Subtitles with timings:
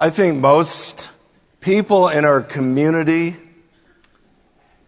[0.00, 1.08] I think most
[1.60, 3.36] people in our community,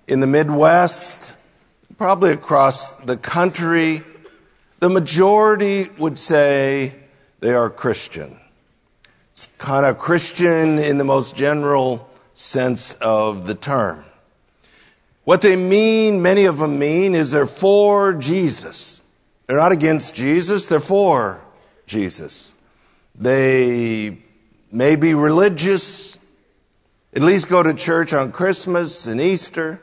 [0.08, 1.36] in the Midwest,
[1.96, 4.02] probably across the country,
[4.80, 6.92] the majority would say
[7.38, 8.36] they are Christian.
[9.30, 14.04] It's kind of Christian in the most general sense of the term.
[15.22, 19.02] What they mean, many of them mean, is they're for Jesus.
[19.46, 21.40] They're not against Jesus, they're for
[21.86, 22.54] Jesus.
[23.14, 24.25] They
[24.70, 26.18] may be religious,
[27.14, 29.80] at least go to church on Christmas and Easter,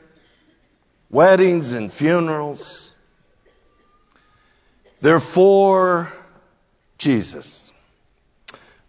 [1.10, 2.94] weddings and funerals.
[5.02, 6.12] They're for
[6.98, 7.74] Jesus.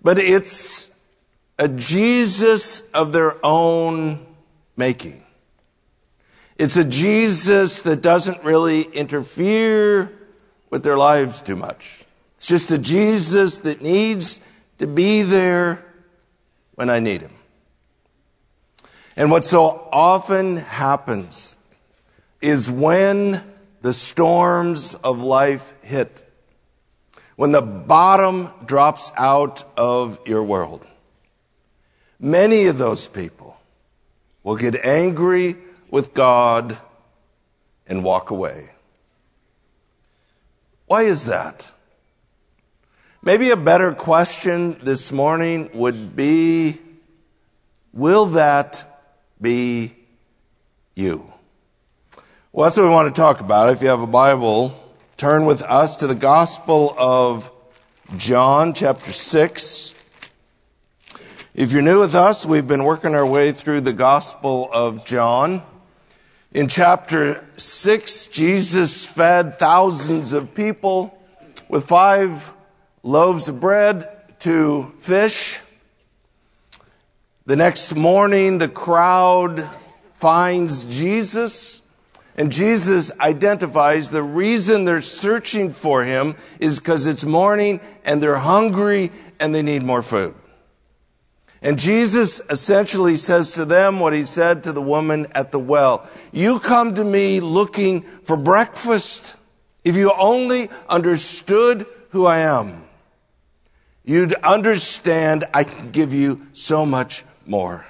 [0.02, 1.02] But it's
[1.58, 4.26] a Jesus of their own
[4.76, 5.24] making.
[6.56, 10.12] It's a Jesus that doesn't really interfere
[10.70, 12.04] with their lives too much.
[12.34, 14.40] It's just a Jesus that needs
[14.84, 15.82] to be there
[16.74, 17.32] when I need him.
[19.16, 21.56] And what so often happens
[22.42, 23.40] is when
[23.80, 26.30] the storms of life hit,
[27.36, 30.86] when the bottom drops out of your world,
[32.20, 33.56] many of those people
[34.42, 35.56] will get angry
[35.90, 36.76] with God
[37.86, 38.68] and walk away.
[40.84, 41.72] Why is that?
[43.26, 46.78] Maybe a better question this morning would be
[47.94, 48.84] Will that
[49.40, 49.94] be
[50.94, 51.32] you?
[52.52, 53.70] Well, that's what we want to talk about.
[53.70, 54.78] If you have a Bible,
[55.16, 57.50] turn with us to the Gospel of
[58.18, 59.94] John, chapter 6.
[61.54, 65.62] If you're new with us, we've been working our way through the Gospel of John.
[66.52, 71.18] In chapter 6, Jesus fed thousands of people
[71.70, 72.53] with five
[73.04, 74.08] loaves of bread
[74.40, 75.60] two fish.
[77.46, 79.68] The next morning, the crowd
[80.14, 81.82] finds Jesus,
[82.36, 88.36] and Jesus identifies the reason they're searching for him is because it's morning and they're
[88.36, 90.34] hungry and they need more food.
[91.60, 96.08] And Jesus essentially says to them what he said to the woman at the well.
[96.32, 99.36] You come to me looking for breakfast.
[99.84, 102.83] If you only understood who I am
[104.04, 107.86] you'd understand I can give you so much more.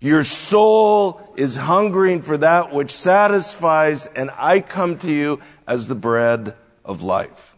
[0.00, 5.94] Your soul is hungering for that which satisfies, and I come to you as the
[5.94, 7.56] bread of life.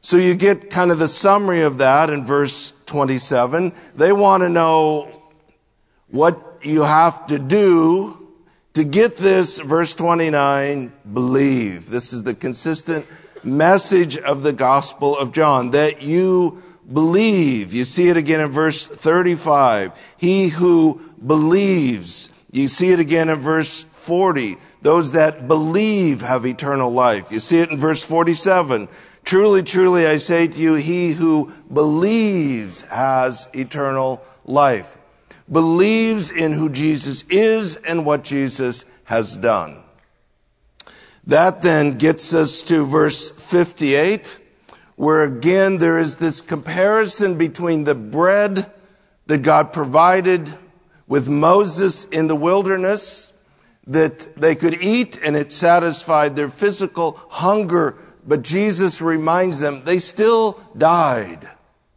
[0.00, 3.72] So you get kind of the summary of that in verse 27.
[3.94, 5.08] They want to know
[6.08, 8.26] what you have to do
[8.74, 11.88] to get this, verse 29, believe.
[11.88, 13.06] This is the consistent
[13.42, 16.62] message of the Gospel of John, that you
[16.92, 17.72] believe.
[17.72, 19.92] You see it again in verse 35.
[20.16, 22.30] He who believes.
[22.52, 24.56] You see it again in verse 40.
[24.82, 27.32] Those that believe have eternal life.
[27.32, 28.88] You see it in verse 47.
[29.24, 34.96] Truly, truly, I say to you, he who believes has eternal life.
[35.50, 39.82] Believes in who Jesus is and what Jesus has done.
[41.26, 44.38] That then gets us to verse 58
[44.96, 48.70] where again there is this comparison between the bread
[49.26, 50.52] that God provided
[51.06, 53.32] with Moses in the wilderness
[53.86, 57.96] that they could eat and it satisfied their physical hunger.
[58.26, 61.48] But Jesus reminds them they still died.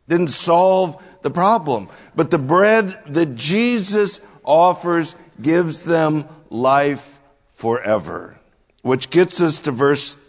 [0.07, 1.89] Didn't solve the problem.
[2.15, 8.37] But the bread that Jesus offers gives them life forever.
[8.81, 10.28] Which gets us to verse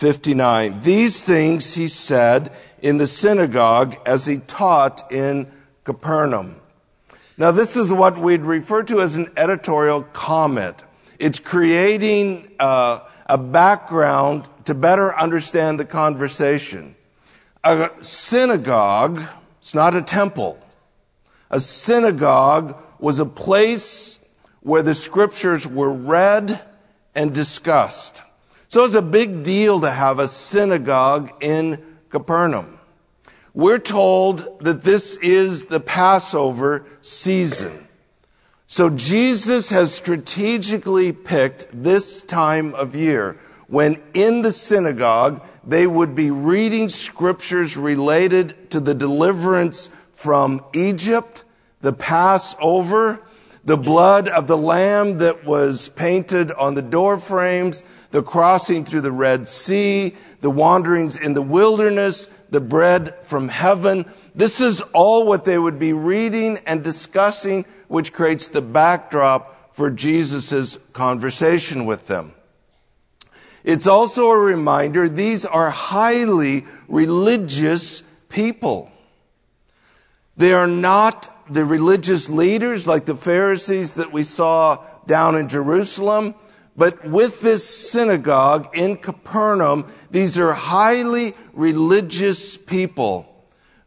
[0.00, 0.80] 59.
[0.80, 2.50] These things he said
[2.80, 5.46] in the synagogue as he taught in
[5.84, 6.56] Capernaum.
[7.36, 10.82] Now, this is what we'd refer to as an editorial comment.
[11.18, 16.94] It's creating uh, a background to better understand the conversation.
[17.62, 19.20] A synagogue,
[19.58, 20.58] it's not a temple.
[21.50, 24.26] A synagogue was a place
[24.60, 26.58] where the scriptures were read
[27.14, 28.22] and discussed.
[28.70, 32.78] So it's a big deal to have a synagogue in Capernaum.
[33.52, 37.88] We're told that this is the Passover season.
[38.68, 43.36] So Jesus has strategically picked this time of year
[43.66, 51.42] when in the synagogue they would be reading scriptures related to the deliverance from Egypt,
[51.80, 53.20] the Passover,
[53.64, 59.02] the blood of the lamb that was painted on the door frames, the crossing through
[59.02, 64.04] the Red Sea, the wanderings in the wilderness, the bread from heaven.
[64.34, 69.90] This is all what they would be reading and discussing, which creates the backdrop for
[69.90, 72.34] Jesus' conversation with them.
[73.62, 78.90] It's also a reminder these are highly religious people.
[80.36, 86.34] They are not the religious leaders like the Pharisees that we saw down in Jerusalem.
[86.80, 93.26] But with this synagogue in Capernaum, these are highly religious people.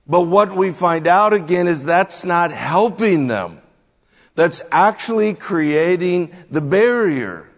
[0.05, 3.59] But what we find out again is that's not helping them.
[4.35, 7.49] That's actually creating the barrier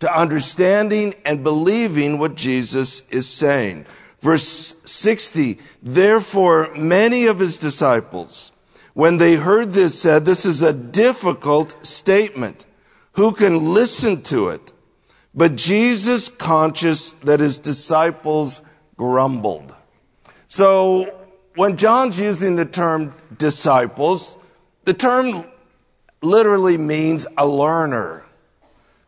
[0.00, 3.86] to understanding and believing what Jesus is saying.
[4.18, 4.48] Verse
[4.84, 8.50] 60, therefore many of his disciples,
[8.94, 12.65] when they heard this said, this is a difficult statement.
[13.16, 14.72] Who can listen to it?
[15.34, 18.62] But Jesus, conscious that his disciples
[18.96, 19.74] grumbled.
[20.48, 21.12] So
[21.54, 24.38] when John's using the term disciples,
[24.84, 25.44] the term
[26.22, 28.24] literally means a learner.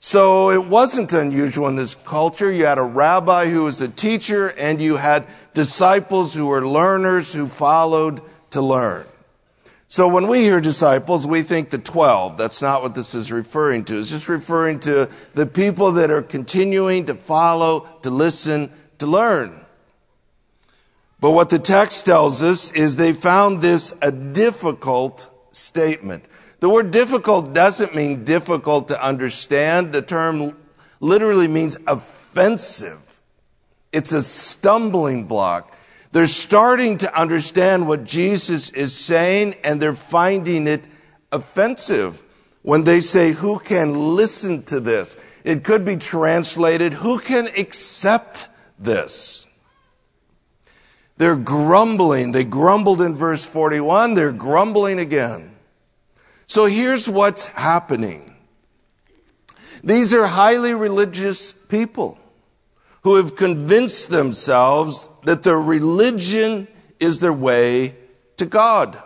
[0.00, 2.50] So it wasn't unusual in this culture.
[2.50, 7.32] You had a rabbi who was a teacher and you had disciples who were learners
[7.32, 9.06] who followed to learn.
[9.90, 12.36] So when we hear disciples, we think the 12.
[12.36, 13.98] That's not what this is referring to.
[13.98, 19.64] It's just referring to the people that are continuing to follow, to listen, to learn.
[21.20, 26.24] But what the text tells us is they found this a difficult statement.
[26.60, 29.92] The word difficult doesn't mean difficult to understand.
[29.94, 30.54] The term
[31.00, 33.20] literally means offensive.
[33.90, 35.74] It's a stumbling block.
[36.12, 40.88] They're starting to understand what Jesus is saying and they're finding it
[41.30, 42.22] offensive
[42.62, 45.18] when they say, who can listen to this?
[45.44, 48.46] It could be translated, who can accept
[48.78, 49.46] this?
[51.18, 52.32] They're grumbling.
[52.32, 54.14] They grumbled in verse 41.
[54.14, 55.56] They're grumbling again.
[56.46, 58.36] So here's what's happening.
[59.82, 62.18] These are highly religious people
[63.02, 66.68] who have convinced themselves that their religion
[67.00, 67.94] is their way
[68.36, 68.98] to God.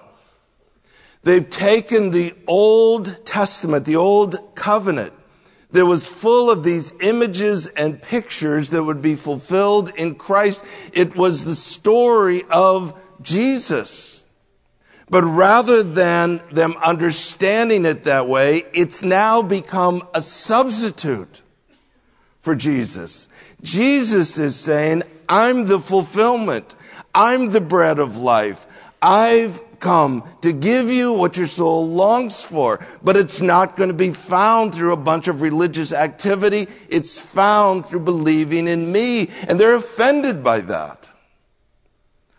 [1.23, 5.13] They've taken the Old Testament, the Old Covenant,
[5.71, 10.65] that was full of these images and pictures that would be fulfilled in Christ.
[10.93, 14.25] It was the story of Jesus.
[15.09, 21.43] But rather than them understanding it that way, it's now become a substitute
[22.41, 23.29] for Jesus.
[23.63, 26.75] Jesus is saying, I'm the fulfillment.
[27.15, 28.67] I'm the bread of life.
[29.01, 33.95] I've come to give you what your soul longs for, but it's not going to
[33.95, 36.69] be found through a bunch of religious activity.
[36.89, 39.29] It's found through believing in me.
[39.49, 41.11] And they're offended by that.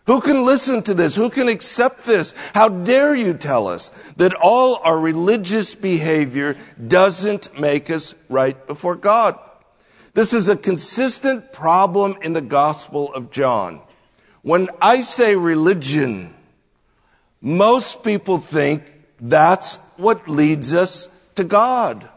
[0.06, 1.14] Who can listen to this?
[1.14, 2.34] Who can accept this?
[2.54, 6.56] How dare you tell us that all our religious behavior
[6.88, 9.38] doesn't make us right before God?
[10.14, 13.82] This is a consistent problem in the Gospel of John.
[14.42, 16.32] When I say religion,
[17.40, 18.84] most people think
[19.20, 22.08] that's what leads us to God.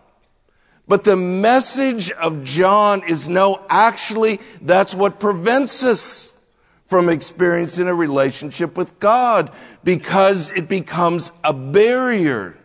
[0.88, 6.46] But the message of John is no, actually, that's what prevents us
[6.86, 9.52] from experiencing a relationship with God
[9.84, 12.58] because it becomes a barrier.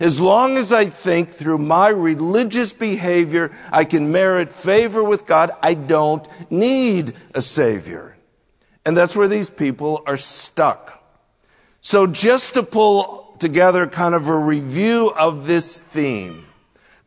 [0.00, 5.50] As long as I think through my religious behavior I can merit favor with God,
[5.62, 8.16] I don't need a Savior.
[8.84, 11.04] And that's where these people are stuck.
[11.82, 16.46] So just to pull together kind of a review of this theme,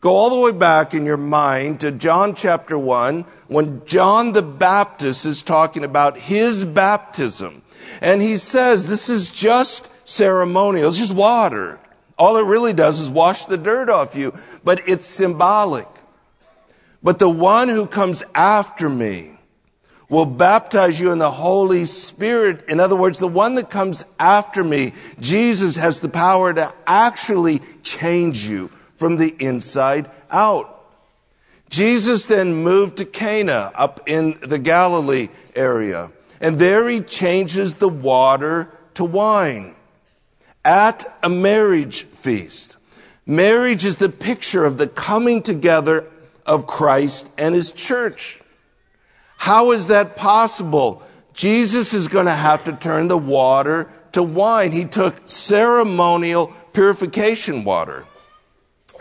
[0.04, 4.42] Go all the way back in your mind to John chapter 1 when John the
[4.42, 7.62] Baptist is talking about his baptism.
[8.02, 10.90] And he says this is just ceremonial.
[10.90, 11.80] It's just water.
[12.18, 15.88] All it really does is wash the dirt off you, but it's symbolic.
[17.02, 19.32] But the one who comes after me
[20.10, 22.70] will baptize you in the Holy Spirit.
[22.70, 27.60] In other words, the one that comes after me, Jesus has the power to actually
[27.82, 30.70] change you from the inside out.
[31.70, 36.12] Jesus then moved to Cana up in the Galilee area.
[36.40, 39.74] And there he changes the water to wine
[40.66, 42.78] at a marriage feast.
[43.26, 46.06] Marriage is the picture of the coming together
[46.46, 48.42] of Christ and his church.
[49.38, 51.04] How is that possible?
[51.34, 54.72] Jesus is going to have to turn the water to wine.
[54.72, 58.06] He took ceremonial purification water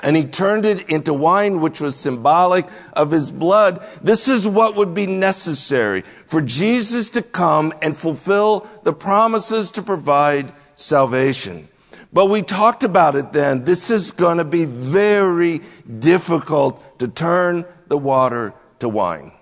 [0.03, 3.87] and he turned it into wine, which was symbolic of his blood.
[4.03, 9.83] This is what would be necessary for Jesus to come and fulfill the promises to
[9.83, 10.53] provide
[10.83, 11.69] salvation.
[12.13, 13.65] But we talked about it then.
[13.65, 15.61] This is going to be very
[15.99, 19.33] difficult to turn the water to wine.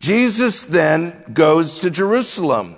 [0.00, 2.76] Jesus then goes to Jerusalem.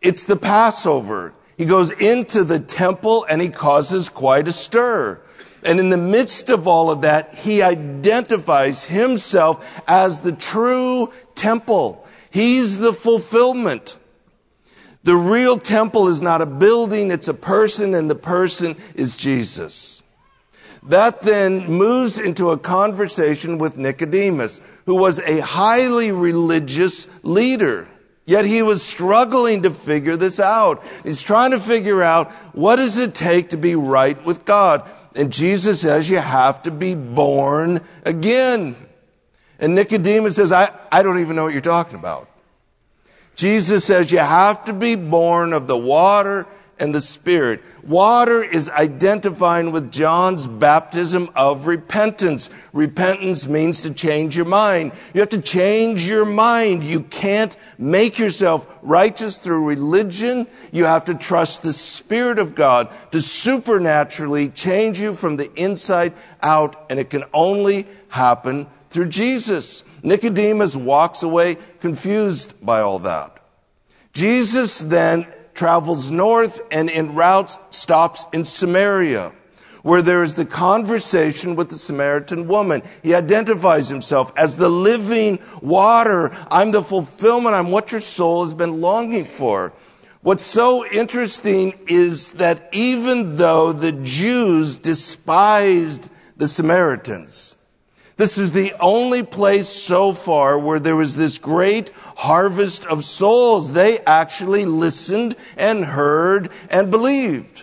[0.00, 1.32] It's the Passover.
[1.56, 5.20] He goes into the temple and he causes quite a stir.
[5.64, 12.06] And in the midst of all of that, he identifies himself as the true temple.
[12.30, 13.96] He's the fulfillment.
[15.06, 20.02] The real temple is not a building, it's a person, and the person is Jesus.
[20.82, 27.86] That then moves into a conversation with Nicodemus, who was a highly religious leader.
[28.24, 30.82] Yet he was struggling to figure this out.
[31.04, 34.90] He's trying to figure out what does it take to be right with God?
[35.14, 38.74] And Jesus says you have to be born again.
[39.60, 42.28] And Nicodemus says, I, I don't even know what you're talking about.
[43.36, 46.46] Jesus says you have to be born of the water
[46.78, 47.62] and the Spirit.
[47.82, 52.50] Water is identifying with John's baptism of repentance.
[52.72, 54.92] Repentance means to change your mind.
[55.14, 56.84] You have to change your mind.
[56.84, 60.46] You can't make yourself righteous through religion.
[60.72, 66.12] You have to trust the Spirit of God to supernaturally change you from the inside
[66.42, 69.82] out, and it can only happen through Jesus.
[70.02, 73.40] Nicodemus walks away confused by all that.
[74.14, 79.32] Jesus then travels north and in routes stops in Samaria,
[79.82, 82.80] where there is the conversation with the Samaritan woman.
[83.02, 86.34] He identifies himself as the living water.
[86.50, 87.54] I'm the fulfillment.
[87.54, 89.74] I'm what your soul has been longing for.
[90.22, 97.56] What's so interesting is that even though the Jews despised the Samaritans,
[98.16, 103.72] this is the only place so far where there was this great harvest of souls.
[103.72, 107.62] They actually listened and heard and believed.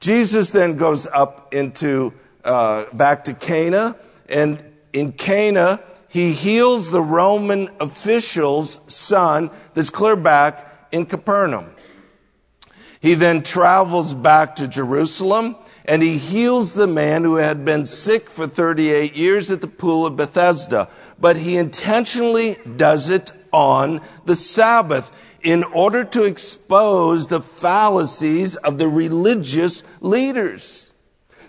[0.00, 2.12] Jesus then goes up into,
[2.44, 3.94] uh, back to Cana,
[4.28, 4.60] and
[4.92, 5.78] in Cana,
[6.08, 11.72] he heals the Roman official's son that's clear back in Capernaum.
[13.00, 18.28] He then travels back to Jerusalem and he heals the man who had been sick
[18.28, 20.88] for 38 years at the pool of Bethesda.
[21.20, 25.10] But he intentionally does it on the Sabbath
[25.42, 30.92] in order to expose the fallacies of the religious leaders.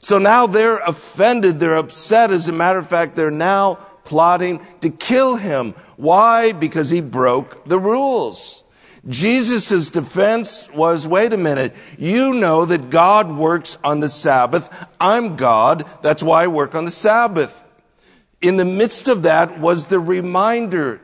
[0.02, 2.32] So now they're offended, they're upset.
[2.32, 5.72] As a matter of fact, they're now plotting to kill him.
[5.96, 6.52] Why?
[6.52, 8.63] Because he broke the rules.
[9.10, 14.88] Jesus' defense was, wait a minute, you know that God works on the Sabbath.
[15.00, 15.86] I'm God.
[16.02, 17.66] That's why I work on the Sabbath.
[18.42, 21.02] In the midst of that was the reminder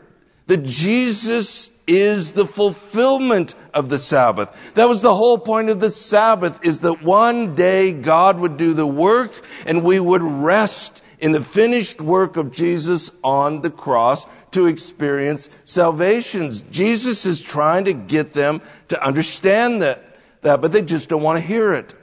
[0.47, 4.73] that Jesus is the fulfillment of the Sabbath.
[4.75, 8.73] That was the whole point of the Sabbath is that one day God would do
[8.73, 9.31] the work
[9.65, 15.49] and we would rest in the finished work of Jesus on the cross to experience
[15.65, 16.51] salvation.
[16.71, 20.03] Jesus is trying to get them to understand that,
[20.41, 21.93] that, but they just don't want to hear it.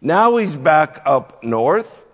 [0.00, 2.04] Now he's back up north.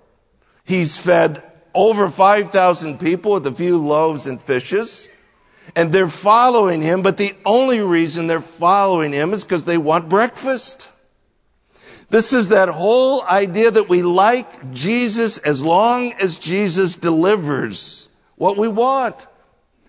[0.64, 1.43] He's fed
[1.75, 5.14] over 5,000 people with a few loaves and fishes.
[5.76, 10.09] And they're following him, but the only reason they're following him is because they want
[10.09, 10.88] breakfast.
[12.11, 18.57] This is that whole idea that we like Jesus as long as Jesus delivers what
[18.57, 19.29] we want.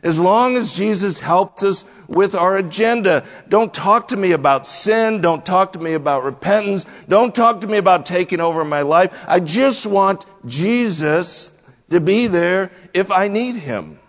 [0.04, 3.24] As long as Jesus helps us with our agenda.
[3.50, 5.22] Don't talk to me about sin.
[5.22, 6.86] Don't talk to me about repentance.
[7.08, 9.26] Don't talk to me about taking over my life.
[9.28, 11.62] I just want Jesus
[11.92, 14.00] to be there if I need him.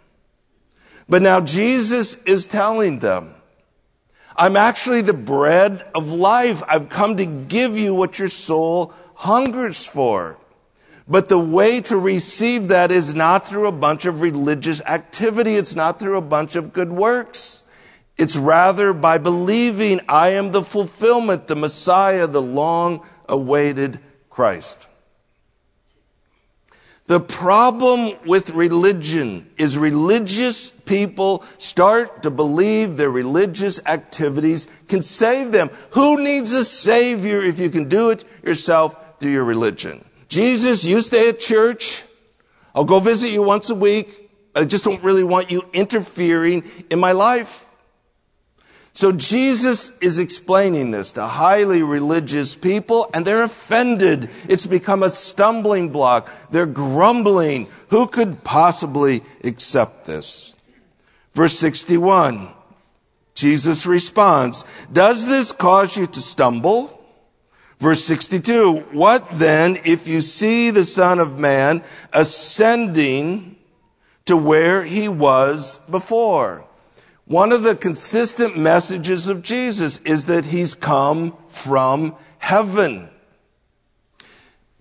[1.08, 3.34] But now Jesus is telling them,
[4.36, 6.62] I'm actually the bread of life.
[6.68, 10.38] I've come to give you what your soul hungers for.
[11.06, 15.56] But the way to receive that is not through a bunch of religious activity.
[15.56, 17.64] It's not through a bunch of good works.
[18.16, 23.98] It's rather by believing I am the fulfillment, the Messiah, the long awaited
[24.30, 24.86] Christ.
[27.06, 35.50] The problem with religion is religious people start to believe their religious activities can save
[35.50, 35.68] them.
[35.90, 40.04] Who needs a savior if you can do it yourself through your religion?
[40.28, 42.04] Jesus, you stay at church.
[42.74, 44.30] I'll go visit you once a week.
[44.54, 47.71] I just don't really want you interfering in my life.
[48.94, 54.28] So Jesus is explaining this to highly religious people and they're offended.
[54.48, 56.30] It's become a stumbling block.
[56.50, 57.68] They're grumbling.
[57.88, 60.54] Who could possibly accept this?
[61.32, 62.48] Verse 61.
[63.34, 66.98] Jesus responds, Does this cause you to stumble?
[67.78, 71.82] Verse 62, What then if you see the Son of Man
[72.12, 73.56] ascending
[74.26, 76.64] to where he was before?
[77.32, 83.08] One of the consistent messages of Jesus is that he's come from heaven.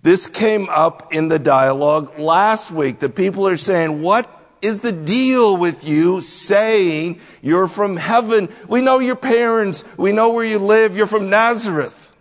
[0.02, 2.98] This came up in the dialogue last week.
[2.98, 4.28] The people are saying, What
[4.60, 8.50] is the deal with you saying you're from heaven?
[8.68, 9.86] We know your parents.
[9.96, 10.94] We know where you live.
[10.94, 12.14] You're from Nazareth.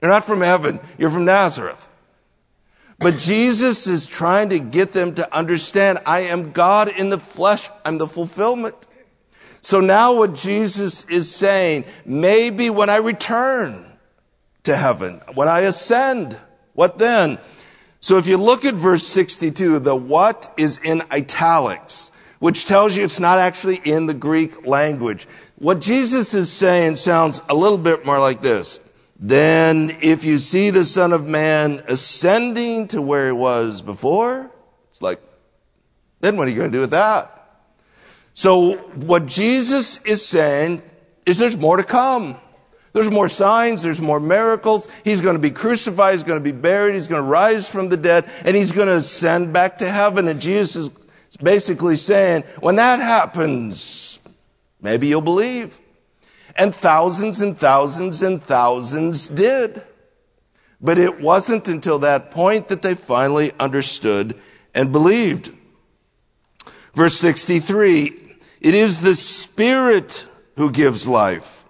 [0.00, 0.78] You're not from heaven.
[0.96, 1.88] You're from Nazareth.
[3.00, 7.68] But Jesus is trying to get them to understand I am God in the flesh.
[7.84, 8.85] I'm the fulfillment.
[9.66, 13.84] So now what Jesus is saying, maybe when I return
[14.62, 16.38] to heaven, when I ascend,
[16.74, 17.36] what then?
[17.98, 23.02] So if you look at verse 62, the what is in italics, which tells you
[23.02, 25.26] it's not actually in the Greek language.
[25.56, 28.88] What Jesus is saying sounds a little bit more like this.
[29.18, 34.48] Then if you see the Son of Man ascending to where he was before,
[34.92, 35.18] it's like,
[36.20, 37.35] then what are you going to do with that?
[38.36, 40.82] So what Jesus is saying
[41.24, 42.36] is there's more to come.
[42.92, 44.88] There's more signs, there's more miracles.
[45.04, 47.88] He's going to be crucified, he's going to be buried, he's going to rise from
[47.88, 50.28] the dead, and he's going to ascend back to heaven.
[50.28, 50.88] And Jesus
[51.30, 54.20] is basically saying, when that happens,
[54.82, 55.78] maybe you'll believe.
[56.56, 59.82] And thousands and thousands and thousands did.
[60.78, 64.38] But it wasn't until that point that they finally understood
[64.74, 65.54] and believed.
[66.94, 68.25] Verse 63
[68.60, 71.64] it is the Spirit who gives life.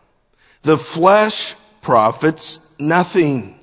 [0.63, 3.59] The flesh profits nothing.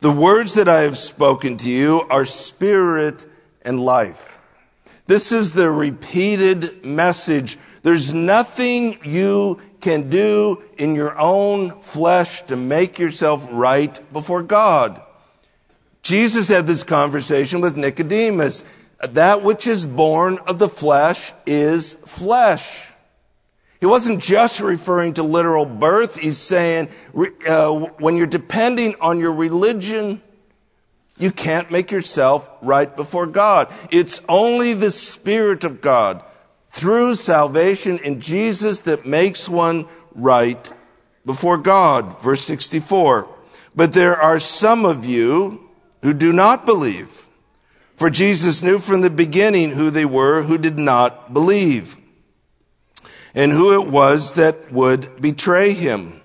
[0.00, 3.26] The words that I have spoken to you are spirit
[3.62, 4.38] and life.
[5.06, 7.58] This is the repeated message.
[7.82, 15.00] There's nothing you can do in your own flesh to make yourself right before God.
[16.02, 18.64] Jesus had this conversation with Nicodemus
[19.06, 22.90] that which is born of the flesh is flesh.
[23.80, 26.16] He wasn't just referring to literal birth.
[26.16, 26.88] He's saying
[27.46, 30.22] uh, when you're depending on your religion,
[31.18, 33.68] you can't make yourself right before God.
[33.90, 36.24] It's only the Spirit of God
[36.70, 40.72] through salvation in Jesus that makes one right
[41.24, 42.20] before God.
[42.20, 43.28] Verse 64.
[43.76, 45.68] But there are some of you
[46.02, 47.23] who do not believe.
[47.96, 51.96] For Jesus knew from the beginning who they were who did not believe
[53.34, 56.20] and who it was that would betray him.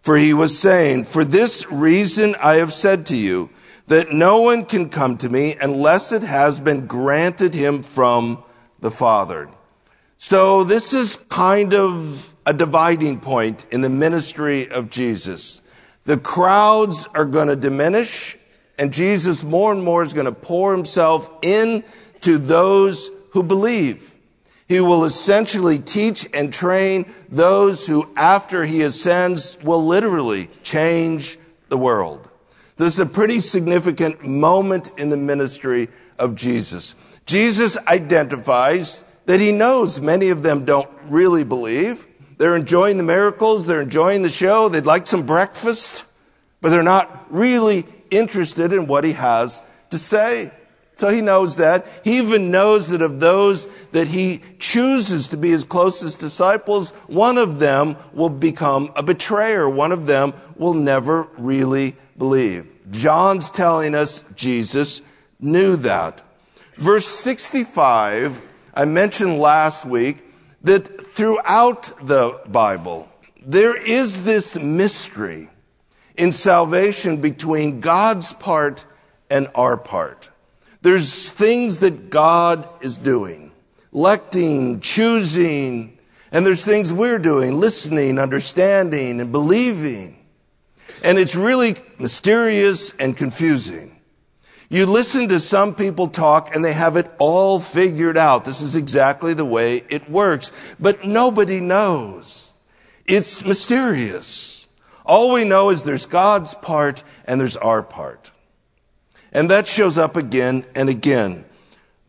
[0.00, 3.50] For he was saying, For this reason I have said to you
[3.86, 8.42] that no one can come to me unless it has been granted him from
[8.80, 9.48] the Father.
[10.16, 15.62] So this is kind of a dividing point in the ministry of Jesus.
[16.04, 18.36] The crowds are going to diminish
[18.78, 24.14] and Jesus more and more is going to pour himself into those who believe.
[24.68, 31.76] He will essentially teach and train those who, after he ascends, will literally change the
[31.76, 32.30] world.
[32.76, 36.94] This is a pretty significant moment in the ministry of Jesus.
[37.26, 42.06] Jesus identifies that he knows many of them don't really believe.
[42.38, 46.06] They're enjoying the miracles, they're enjoying the show, they'd like some breakfast,
[46.60, 50.52] but they're not really interested in what he has to say.
[50.96, 51.86] So he knows that.
[52.04, 57.38] He even knows that of those that he chooses to be his closest disciples, one
[57.38, 59.68] of them will become a betrayer.
[59.68, 62.72] One of them will never really believe.
[62.90, 65.02] John's telling us Jesus
[65.40, 66.22] knew that.
[66.76, 68.40] Verse 65,
[68.74, 70.24] I mentioned last week
[70.62, 73.08] that throughout the Bible,
[73.44, 75.48] there is this mystery
[76.16, 78.84] in salvation between God's part
[79.30, 80.30] and our part.
[80.82, 83.52] There's things that God is doing,
[83.92, 85.98] electing, choosing,
[86.32, 90.18] and there's things we're doing, listening, understanding, and believing.
[91.04, 94.00] And it's really mysterious and confusing.
[94.70, 98.46] You listen to some people talk and they have it all figured out.
[98.46, 100.50] This is exactly the way it works.
[100.80, 102.54] But nobody knows.
[103.04, 104.61] It's mysterious.
[105.04, 108.30] All we know is there's God's part and there's our part.
[109.32, 111.44] And that shows up again and again.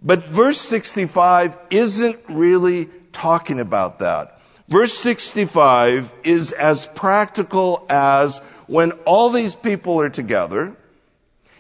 [0.02, 4.42] But verse 65 isn't really talking about that.
[4.68, 10.76] Verse 65 is as practical as when all these people are together,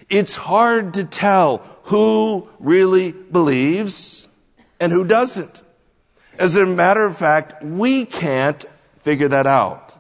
[0.10, 4.28] it's hard to tell who really believes
[4.80, 5.62] and who doesn't.
[6.38, 8.66] As a matter of fact, we can't
[8.98, 9.93] figure that out.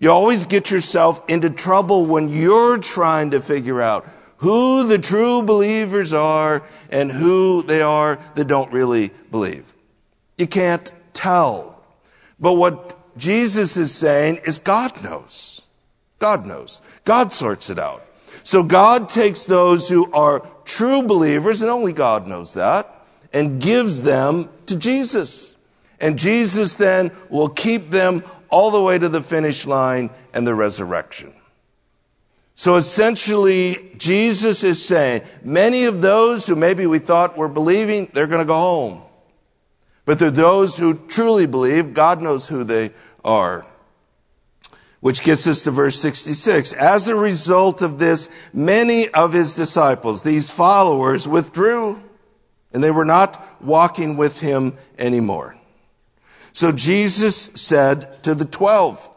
[0.00, 4.06] You always get yourself into trouble when you're trying to figure out
[4.38, 9.72] who the true believers are and who they are that don't really believe.
[10.38, 11.82] You can't tell.
[12.40, 15.60] But what Jesus is saying is God knows.
[16.18, 16.80] God knows.
[17.04, 18.02] God sorts it out.
[18.42, 24.00] So God takes those who are true believers, and only God knows that, and gives
[24.00, 25.54] them to Jesus.
[26.00, 30.54] And Jesus then will keep them all the way to the finish line and the
[30.54, 31.32] resurrection.
[32.54, 38.26] So essentially, Jesus is saying, many of those who maybe we thought were believing, they're
[38.26, 39.02] going to go home.
[40.04, 42.90] But there are those who truly believe, God knows who they
[43.24, 43.64] are.
[45.00, 46.74] Which gets us to verse 66.
[46.74, 52.02] As a result of this, many of his disciples, these followers, withdrew,
[52.72, 55.56] and they were not walking with him anymore.
[56.60, 59.08] So Jesus said to the twelve,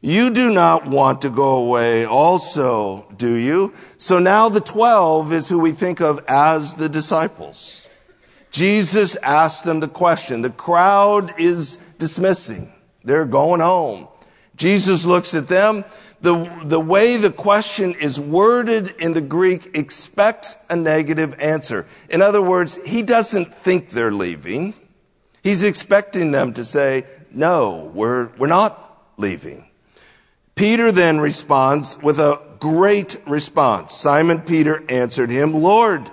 [0.00, 3.72] you do not want to go away also, do you?
[3.98, 7.88] So now the twelve is who we think of as the disciples.
[8.50, 10.42] Jesus asked them the question.
[10.42, 12.72] The crowd is dismissing.
[13.04, 14.08] They're going home.
[14.56, 15.84] Jesus looks at them.
[16.20, 21.86] The, the way the question is worded in the Greek expects a negative answer.
[22.10, 24.74] In other words, he doesn't think they're leaving.
[25.46, 29.64] He's expecting them to say, no, we're, we're not leaving.
[30.56, 33.94] Peter then responds with a great response.
[33.94, 36.10] Simon Peter answered him, Lord,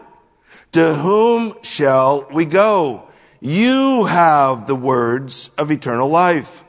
[0.74, 3.10] to whom shall we go?
[3.42, 6.64] You have the words of eternal life.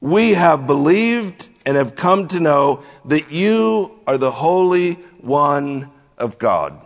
[0.00, 5.88] We have believed and have come to know that you are the Holy One
[6.18, 6.84] of God.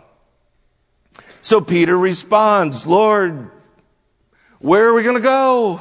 [1.41, 3.49] So Peter responds, Lord,
[4.59, 5.79] where are we going to go?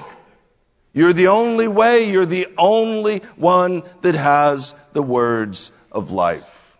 [0.92, 2.10] You're the only way.
[2.10, 6.78] You're the only one that has the words of life.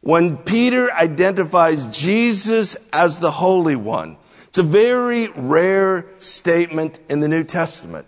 [0.00, 4.16] When Peter identifies Jesus as the Holy One,
[4.46, 8.06] it's a very rare statement in the New Testament,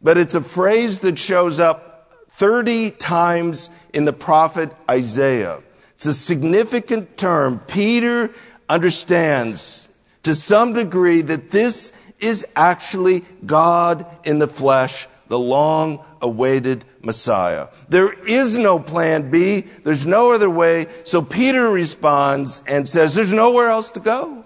[0.00, 5.60] but it's a phrase that shows up 30 times in the prophet Isaiah.
[5.94, 7.58] It's a significant term.
[7.60, 8.30] Peter
[8.68, 16.84] understands to some degree that this is actually God in the flesh, the long awaited
[17.02, 17.68] Messiah.
[17.88, 19.62] There is no plan B.
[19.82, 20.86] There's no other way.
[21.04, 24.44] So Peter responds and says, there's nowhere else to go.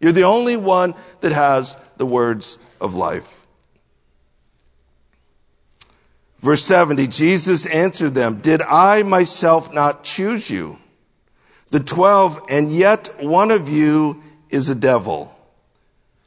[0.00, 3.46] You're the only one that has the words of life.
[6.38, 10.78] Verse 70, Jesus answered them, Did I myself not choose you?
[11.68, 15.36] The twelve, and yet one of you is a devil.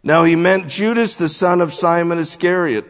[0.04, 2.86] Now he meant Judas, the son of Simon Iscariot,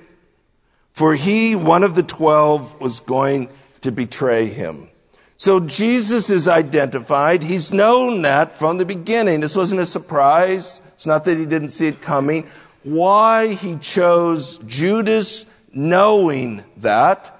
[0.91, 3.49] for he, one of the twelve, was going
[3.81, 4.89] to betray him.
[5.37, 7.43] So Jesus is identified.
[7.43, 9.41] He's known that from the beginning.
[9.41, 10.79] This wasn't a surprise.
[10.93, 12.47] It's not that he didn't see it coming.
[12.83, 17.31] Why he chose Judas knowing that,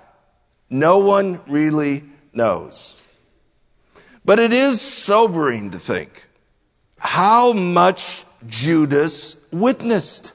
[0.69, 3.07] no one really knows.
[4.25, 6.27] But it is sobering to think
[6.97, 10.33] how much Judas witnessed.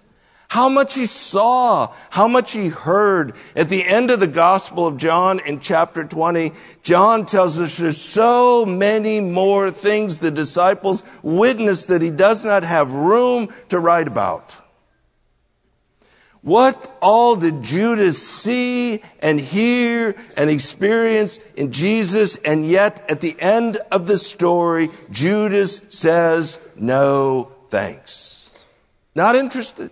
[0.48, 3.34] How much he saw, how much he heard.
[3.54, 8.00] At the end of the Gospel of John in chapter 20, John tells us there's
[8.00, 14.08] so many more things the disciples witnessed that he does not have room to write
[14.08, 14.56] about.
[16.40, 22.36] What all did Judas see and hear and experience in Jesus?
[22.36, 28.52] And yet at the end of the story, Judas says no thanks.
[29.14, 29.90] Not interested.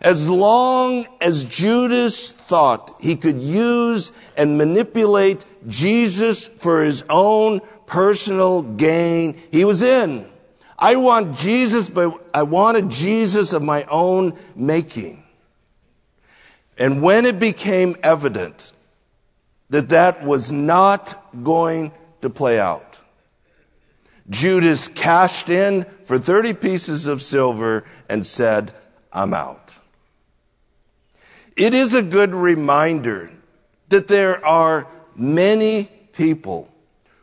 [0.00, 8.62] As long as Judas thought he could use and manipulate Jesus for his own personal
[8.62, 10.28] gain, he was in.
[10.78, 15.24] I want Jesus, but I wanted Jesus of my own making.
[16.76, 18.72] And when it became evident
[19.70, 22.83] that that was not going to play out,
[24.30, 28.72] Judas cashed in for 30 pieces of silver and said,
[29.12, 29.78] I'm out.
[31.56, 33.30] It is a good reminder
[33.88, 36.68] that there are many people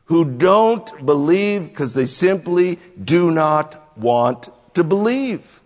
[0.06, 5.62] who don't believe because they simply do not want to believe.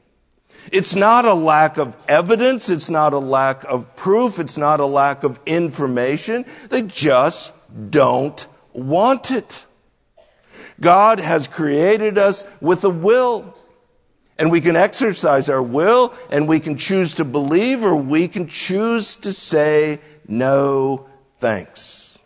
[0.72, 2.70] It's not a lack of evidence.
[2.70, 4.40] It's not a lack of proof.
[4.40, 6.46] It's not a lack of information.
[6.70, 7.54] They just
[7.92, 9.65] don't want it.
[10.80, 13.56] God has created us with a will.
[14.38, 18.48] And we can exercise our will and we can choose to believe or we can
[18.48, 21.08] choose to say no
[21.38, 22.20] thanks.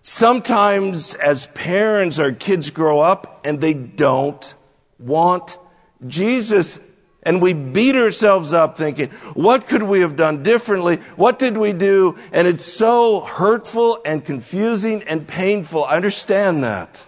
[0.00, 4.54] Sometimes as parents, our kids grow up and they don't
[4.98, 5.58] want
[6.06, 6.80] Jesus.
[7.28, 10.96] And we beat ourselves up thinking, what could we have done differently?
[11.16, 12.16] What did we do?
[12.32, 15.84] And it's so hurtful and confusing and painful.
[15.84, 17.04] I understand that.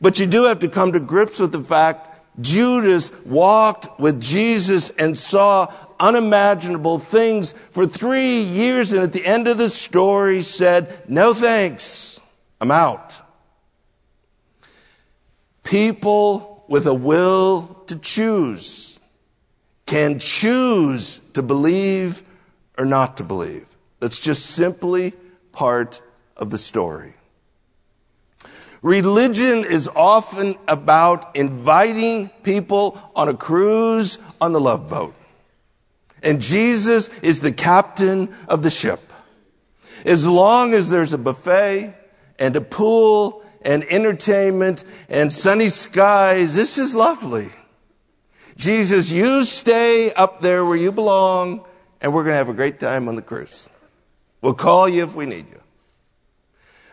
[0.00, 2.08] But you do have to come to grips with the fact
[2.40, 8.94] Judas walked with Jesus and saw unimaginable things for three years.
[8.94, 12.18] And at the end of the story said, no thanks.
[12.62, 13.20] I'm out.
[15.64, 18.98] People with a will to choose
[19.86, 22.22] can choose to believe
[22.76, 23.66] or not to believe.
[24.00, 25.12] That's just simply
[25.52, 26.02] part
[26.36, 27.14] of the story.
[28.82, 35.14] Religion is often about inviting people on a cruise on the love boat.
[36.22, 39.00] And Jesus is the captain of the ship.
[40.04, 41.94] As long as there's a buffet
[42.38, 47.48] and a pool and entertainment and sunny skies, this is lovely.
[48.56, 51.66] Jesus, you stay up there where you belong,
[52.00, 53.68] and we're going to have a great time on the cruise.
[54.40, 55.60] We'll call you if we need you.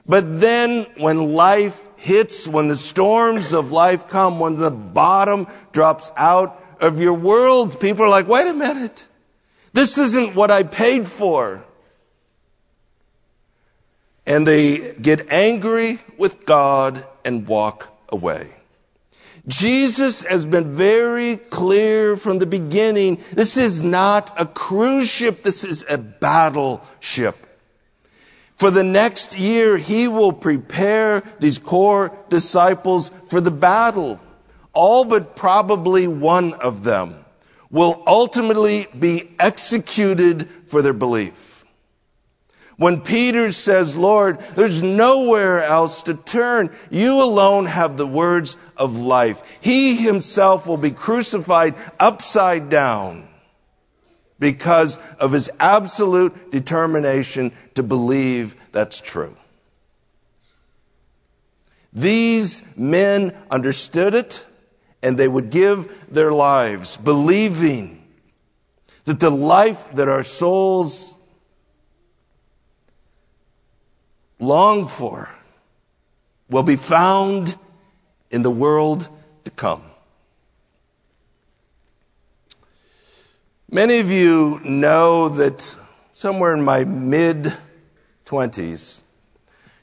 [0.05, 6.11] But then when life hits, when the storms of life come, when the bottom drops
[6.17, 9.07] out of your world, people are like, wait a minute.
[9.71, 11.63] This isn't what I paid for.
[14.25, 18.53] And they get angry with God and walk away.
[19.47, 23.19] Jesus has been very clear from the beginning.
[23.33, 25.43] This is not a cruise ship.
[25.43, 27.35] This is a battleship.
[28.55, 34.21] For the next year, he will prepare these core disciples for the battle.
[34.71, 37.13] All but probably one of them
[37.69, 41.52] will ultimately be executed for their belief.
[42.77, 46.71] When Peter says, Lord, there's nowhere else to turn.
[46.89, 49.43] You alone have the words of life.
[49.61, 53.27] He himself will be crucified upside down
[54.39, 59.37] because of his absolute determination to believe that's true.
[61.93, 64.45] These men understood it
[65.03, 68.03] and they would give their lives believing
[69.05, 71.19] that the life that our souls
[74.43, 75.29] long for
[76.49, 77.55] will be found
[78.29, 79.07] in the world
[79.45, 79.83] to come.
[83.69, 85.75] Many of you know that
[86.11, 87.53] somewhere in my mid
[88.25, 89.03] 20s,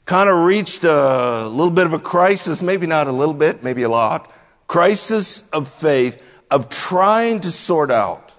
[0.05, 3.83] kind of reached a little bit of a crisis, maybe not a little bit, maybe
[3.83, 4.31] a lot,
[4.67, 8.35] crisis of faith of trying to sort out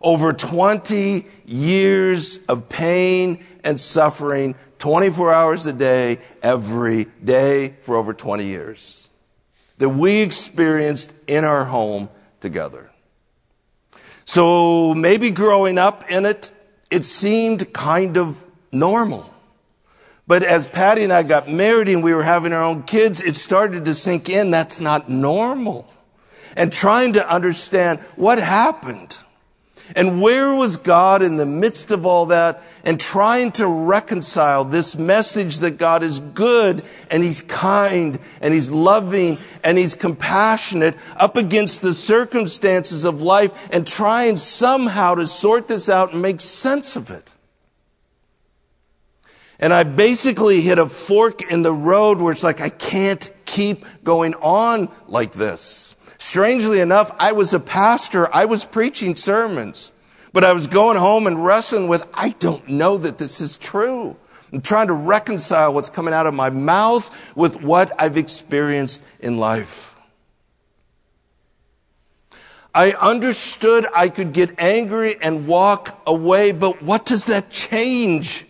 [0.00, 8.12] over 20 years of pain and suffering 24 hours a day, every day for over
[8.12, 9.10] 20 years
[9.78, 12.08] that we experienced in our home
[12.40, 12.90] together.
[14.24, 16.52] So maybe growing up in it,
[16.90, 19.28] it seemed kind of normal.
[20.26, 23.34] But as Patty and I got married and we were having our own kids, it
[23.34, 25.92] started to sink in that's not normal.
[26.56, 29.18] And trying to understand what happened.
[29.94, 34.96] And where was God in the midst of all that and trying to reconcile this
[34.96, 41.36] message that God is good and He's kind and He's loving and He's compassionate up
[41.36, 46.96] against the circumstances of life and trying somehow to sort this out and make sense
[46.96, 47.32] of it.
[49.62, 53.84] And I basically hit a fork in the road where it's like, I can't keep
[54.02, 55.94] going on like this.
[56.22, 58.32] Strangely enough, I was a pastor.
[58.32, 59.90] I was preaching sermons.
[60.32, 64.16] But I was going home and wrestling with, I don't know that this is true.
[64.52, 69.38] I'm trying to reconcile what's coming out of my mouth with what I've experienced in
[69.38, 69.96] life.
[72.72, 78.46] I understood I could get angry and walk away, but what does that change?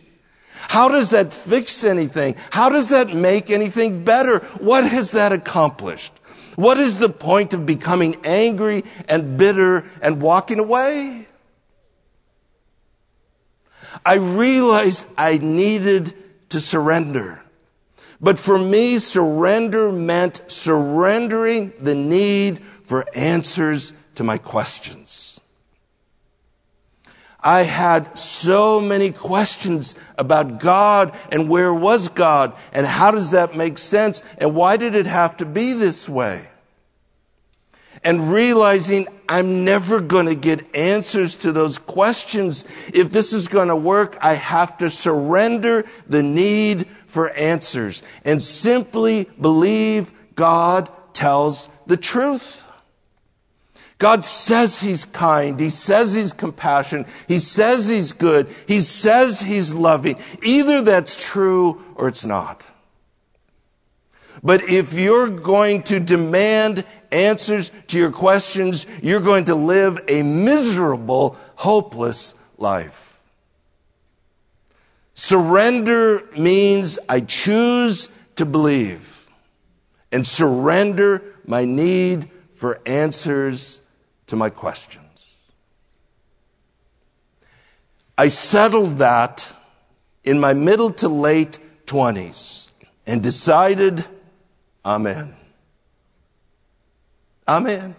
[0.52, 2.36] How does that fix anything?
[2.50, 4.40] How does that make anything better?
[4.60, 6.12] What has that accomplished?
[6.62, 11.26] What is the point of becoming angry and bitter and walking away?
[14.06, 16.14] I realized I needed
[16.50, 17.42] to surrender.
[18.20, 25.40] But for me, surrender meant surrendering the need for answers to my questions.
[27.40, 33.56] I had so many questions about God and where was God and how does that
[33.56, 36.46] make sense and why did it have to be this way?
[38.04, 42.64] And realizing I'm never going to get answers to those questions.
[42.92, 48.42] If this is going to work, I have to surrender the need for answers and
[48.42, 52.66] simply believe God tells the truth.
[54.02, 55.60] God says He's kind.
[55.60, 57.06] He says He's compassionate.
[57.28, 58.48] He says He's good.
[58.66, 60.16] He says He's loving.
[60.42, 62.68] Either that's true or it's not.
[64.42, 70.22] But if you're going to demand answers to your questions, you're going to live a
[70.22, 73.20] miserable, hopeless life.
[75.14, 79.28] Surrender means I choose to believe
[80.10, 83.80] and surrender my need for answers
[84.28, 85.52] to my questions.
[88.16, 89.52] I settled that
[90.24, 92.70] in my middle to late 20s
[93.06, 94.04] and decided,
[94.84, 95.34] Amen.
[97.46, 97.96] Amen.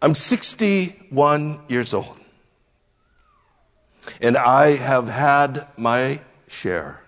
[0.00, 2.18] I'm 61 years old.
[4.20, 7.02] And I have had my share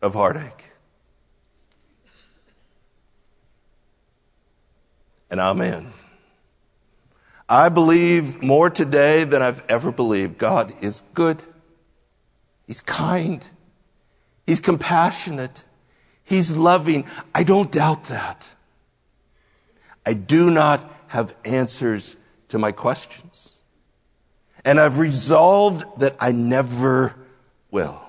[0.00, 0.64] of heartache.
[5.30, 5.92] And amen.
[7.48, 10.38] I believe more today than I've ever believed.
[10.38, 11.42] God is good.
[12.66, 13.48] He's kind.
[14.46, 15.64] He's compassionate.
[16.26, 17.06] He's loving.
[17.34, 18.48] I don't doubt that.
[20.04, 22.16] I do not have answers
[22.48, 23.60] to my questions.
[24.64, 27.14] And I've resolved that I never
[27.70, 28.02] will.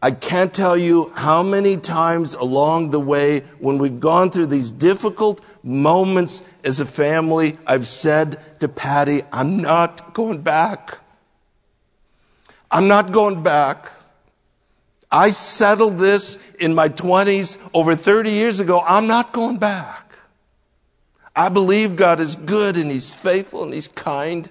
[0.00, 4.70] I can't tell you how many times along the way when we've gone through these
[4.70, 10.98] difficult moments as a family, I've said to Patty, I'm not going back.
[12.70, 13.90] I'm not going back.
[15.12, 18.80] I settled this in my 20s over 30 years ago.
[18.80, 20.12] I'm not going back.
[21.34, 24.48] I believe God is good and He's faithful and He's kind.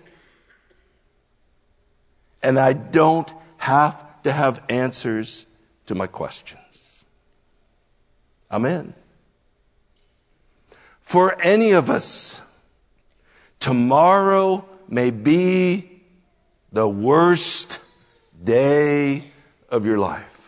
[2.44, 5.46] And I don't have to have answers
[5.86, 7.06] to my questions.
[8.52, 8.94] Amen.
[11.02, 12.42] For any of us,
[13.60, 16.02] tomorrow may be
[16.72, 17.80] the worst
[18.44, 19.24] day
[19.70, 20.39] of your life.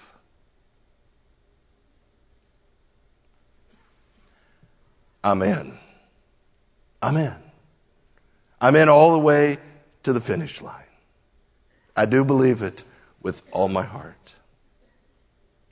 [5.24, 5.78] Amen.
[7.04, 7.36] Amen.
[8.62, 9.58] Amen all the way
[10.04, 10.84] to the finish line.
[11.96, 12.84] I do believe it
[13.22, 14.36] with all my heart.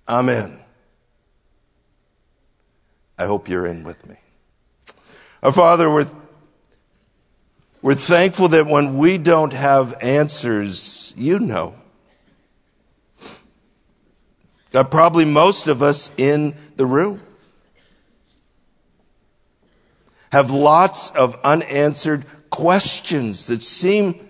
[0.08, 0.60] Amen.
[3.18, 4.16] I hope you're in with me.
[5.44, 6.06] Our Father, we're
[7.82, 11.76] we're thankful that when we don't have answers, you know.
[14.72, 17.22] God, probably most of us in the room
[20.32, 24.28] have lots of unanswered questions that seem,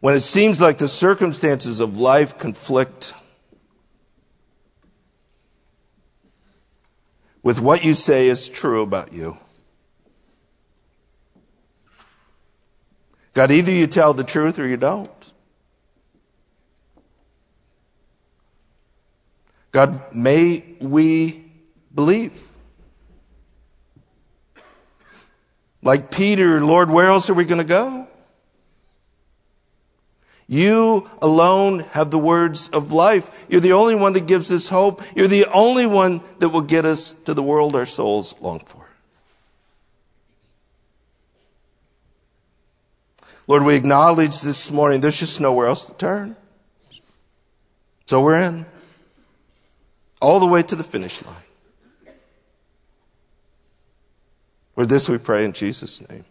[0.00, 3.14] when it seems like the circumstances of life conflict
[7.42, 9.36] with what you say is true about you.
[13.34, 15.10] God, either you tell the truth or you don't.
[19.72, 21.44] God, may we
[21.94, 22.45] believe.
[25.86, 28.08] Like Peter, Lord, where else are we going to go?
[30.48, 33.46] You alone have the words of life.
[33.48, 35.00] You're the only one that gives us hope.
[35.14, 38.84] You're the only one that will get us to the world our souls long for.
[43.46, 46.34] Lord, we acknowledge this morning there's just nowhere else to turn.
[48.06, 48.66] So we're in
[50.20, 51.45] all the way to the finish line.
[54.76, 56.26] For this we pray in Jesus' name.